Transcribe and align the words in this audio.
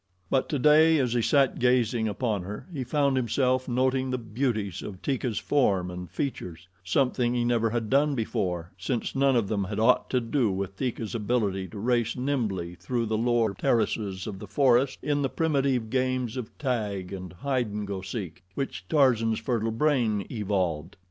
But 0.31 0.49
today, 0.49 0.97
as 0.97 1.13
he 1.13 1.21
sat 1.21 1.59
gazing 1.59 2.07
upon 2.07 2.41
her, 2.41 2.65
he 2.73 2.83
found 2.83 3.15
himself 3.17 3.67
noting 3.67 4.09
the 4.09 4.17
beauties 4.17 4.81
of 4.81 4.99
Teeka's 5.03 5.37
form 5.37 5.91
and 5.91 6.09
features 6.09 6.67
something 6.83 7.35
he 7.35 7.45
never 7.45 7.69
had 7.69 7.87
done 7.91 8.15
before, 8.15 8.71
since 8.79 9.13
none 9.15 9.35
of 9.35 9.47
them 9.47 9.65
had 9.65 9.79
aught 9.79 10.09
to 10.09 10.19
do 10.19 10.49
with 10.51 10.75
Teeka's 10.75 11.13
ability 11.13 11.67
to 11.67 11.77
race 11.77 12.15
nimbly 12.15 12.73
through 12.73 13.05
the 13.05 13.15
lower 13.15 13.53
terraces 13.53 14.25
of 14.25 14.39
the 14.39 14.47
forest 14.47 14.97
in 15.03 15.21
the 15.21 15.29
primitive 15.29 15.91
games 15.91 16.35
of 16.35 16.57
tag 16.57 17.13
and 17.13 17.33
hide 17.33 17.67
and 17.67 17.85
go 17.85 18.01
seek 18.01 18.43
which 18.55 18.89
Tarzan's 18.89 19.37
fertile 19.37 19.69
brain 19.69 20.25
evolved. 20.31 20.95